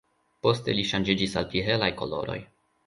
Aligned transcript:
Poste 0.47 0.75
li 0.77 0.85
ŝanĝiĝis 0.93 1.39
al 1.43 1.49
pli 1.53 1.65
helaj 1.71 1.95
koloroj. 2.03 2.43